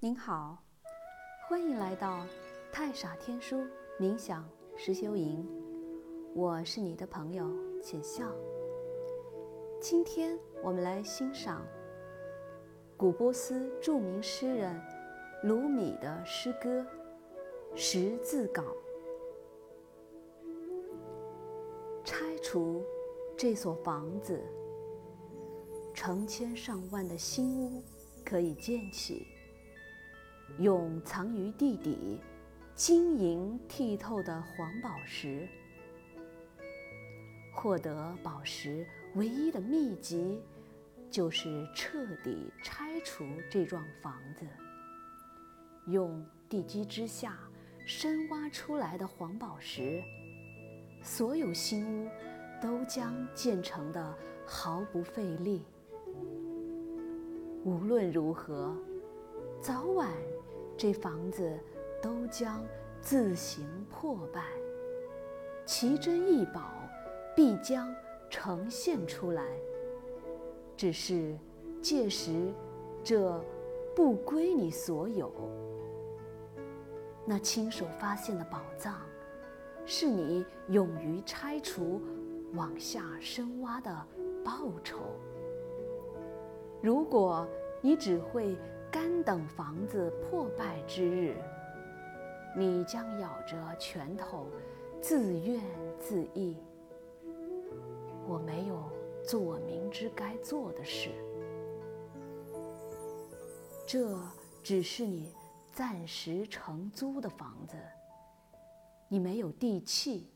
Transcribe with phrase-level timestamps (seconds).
[0.00, 0.56] 您好，
[1.48, 2.24] 欢迎来到
[2.70, 3.66] 太傻天书
[3.98, 5.44] 冥想实修营。
[6.36, 7.44] 我是你的朋友
[7.82, 8.30] 浅笑。
[9.80, 11.66] 今天我们来欣赏
[12.96, 14.80] 古波斯著名诗人
[15.42, 16.80] 鲁米的诗歌
[17.74, 18.62] 《十字稿》。
[22.04, 22.84] 拆除
[23.36, 24.40] 这所房子，
[25.92, 27.82] 成千上万的新屋
[28.24, 29.26] 可以建起。
[30.58, 32.20] 用藏于地底、
[32.74, 35.46] 晶莹剔透的黄宝石，
[37.52, 40.40] 获得宝石唯一的秘籍，
[41.10, 44.46] 就是彻底拆除这幢房子。
[45.86, 47.38] 用地基之下
[47.86, 50.02] 深挖出来的黄宝石，
[51.02, 52.10] 所有新屋
[52.60, 55.62] 都将建成的毫不费力。
[57.64, 58.74] 无论如何，
[59.60, 60.10] 早晚。
[60.78, 61.58] 这房子
[62.00, 62.64] 都将
[63.00, 64.44] 自行破败，
[65.66, 66.70] 奇珍异宝
[67.34, 67.92] 必将
[68.30, 69.44] 呈现出来。
[70.76, 71.36] 只是
[71.82, 72.52] 届时，
[73.02, 73.44] 这
[73.96, 75.32] 不归你所有。
[77.26, 79.02] 那亲手发现的宝藏，
[79.84, 82.00] 是你勇于拆除、
[82.54, 83.90] 往下深挖的
[84.44, 85.00] 报酬。
[86.80, 87.44] 如果
[87.80, 88.56] 你只会。
[88.90, 91.36] 干等房子破败之日，
[92.56, 94.46] 你将咬着拳头，
[95.00, 95.62] 自怨
[96.00, 96.56] 自艾。
[98.26, 98.90] 我没有
[99.22, 101.10] 做我明知该做的事，
[103.86, 104.18] 这
[104.62, 105.32] 只是你
[105.72, 107.76] 暂时承租的房子，
[109.08, 110.30] 你没有地契，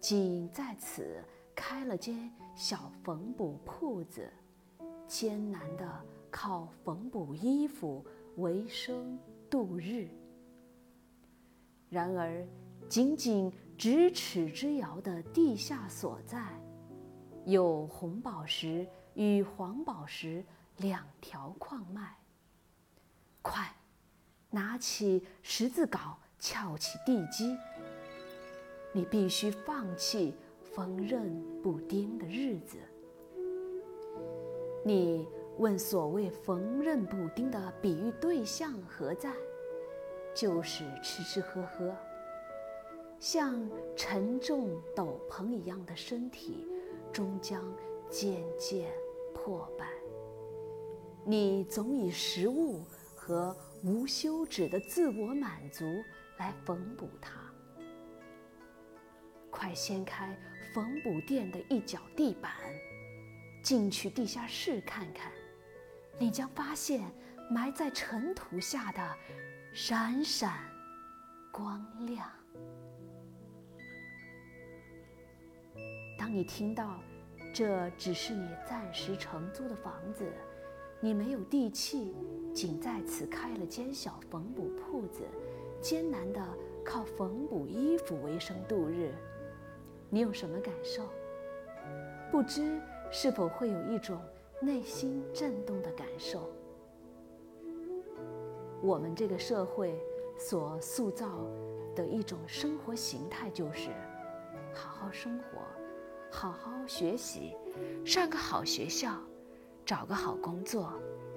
[0.00, 1.22] 仅在此
[1.54, 4.30] 开了间小缝补铺子，
[5.06, 5.86] 艰难的。
[6.30, 8.04] 靠缝补衣服
[8.36, 9.18] 为生
[9.50, 10.08] 度日。
[11.88, 12.46] 然而，
[12.88, 16.46] 仅仅咫尺之遥的地下所在，
[17.44, 20.44] 有红宝石与黄宝石
[20.76, 22.16] 两条矿脉。
[23.42, 23.74] 快，
[24.50, 27.56] 拿起十字镐，撬起地基。
[28.92, 31.28] 你必须放弃缝纫
[31.60, 32.78] 补丁的日子。
[34.84, 35.26] 你。
[35.60, 39.30] 问所谓缝纫补丁的比喻对象何在？
[40.34, 41.94] 就是吃吃喝喝。
[43.18, 46.66] 像沉重斗篷一样的身体，
[47.12, 47.62] 终将
[48.08, 48.90] 渐渐
[49.34, 49.86] 破败。
[51.26, 52.80] 你总以食物
[53.14, 53.54] 和
[53.84, 55.84] 无休止的自我满足
[56.38, 57.38] 来缝补它。
[59.50, 60.34] 快掀开
[60.72, 62.50] 缝补店的一角地板，
[63.62, 65.30] 进去地下室看看。
[66.20, 67.10] 你将发现
[67.50, 69.00] 埋在尘土下的
[69.72, 70.60] 闪闪
[71.50, 72.28] 光亮。
[76.18, 77.00] 当你听到
[77.54, 80.30] 这只是你暂时承租的房子，
[81.00, 82.14] 你没有地契，
[82.52, 85.22] 仅在此开了间小缝补铺子，
[85.80, 86.46] 艰难的
[86.84, 89.10] 靠缝补衣服为生度日，
[90.10, 91.08] 你有什么感受？
[92.30, 92.78] 不知
[93.10, 94.20] 是否会有一种。
[94.62, 96.50] 内心震动的感受。
[98.82, 99.98] 我们这个社会
[100.38, 101.26] 所塑造
[101.94, 103.88] 的一种生活形态，就是
[104.74, 105.62] 好好生活，
[106.30, 107.56] 好好学习，
[108.04, 109.14] 上个好学校，
[109.84, 110.92] 找个好工作，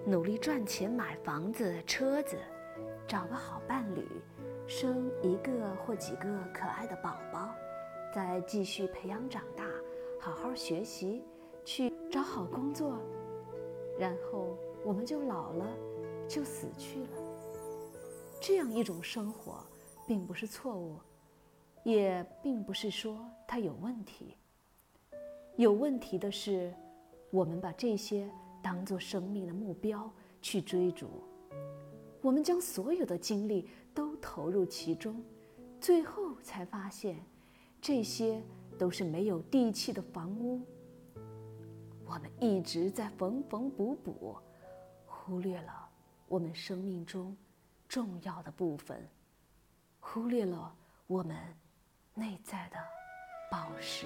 [0.06, 2.38] 努力赚钱买房子、车子，
[3.08, 4.06] 找个好伴侣，
[4.68, 5.52] 生一个
[5.86, 7.56] 或几个可爱的宝宝，
[8.14, 9.64] 再继续培养长大，
[10.20, 11.24] 好好学习，
[11.66, 13.00] 去找好工作。
[14.00, 15.68] 然后我们就老了，
[16.28, 17.10] 就死去了。
[18.42, 19.64] 这样一种生活，
[20.08, 20.98] 并不是错误，
[21.84, 24.36] 也并不是说它有问题。
[25.56, 26.74] 有问题的是，
[27.30, 28.28] 我们把这些
[28.62, 31.08] 当做生命的目标去追逐，
[32.22, 35.24] 我们将所有的精力都投入其中，
[35.80, 37.24] 最后才发现，
[37.80, 38.42] 这些
[38.78, 40.60] 都是没有地气的房屋。
[42.14, 44.38] 我们一直在缝缝补补，
[45.08, 45.90] 忽略了
[46.28, 47.36] 我们生命中
[47.90, 49.10] 重要的部分，
[50.00, 50.76] 忽略了
[51.08, 51.36] 我们
[52.14, 52.78] 内在的
[53.50, 54.06] 宝石。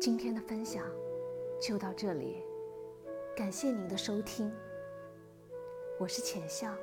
[0.00, 0.84] 今天的分享
[1.62, 2.42] 就到这里，
[3.36, 4.52] 感谢您的收听。
[6.00, 6.74] 我是浅笑，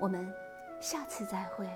[0.00, 0.32] 我们
[0.80, 1.68] 下次再会。